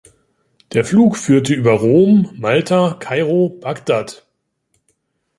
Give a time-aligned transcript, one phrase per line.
[0.73, 4.25] Der Flug führte über Rom, Malta, Kairo, Bagdad.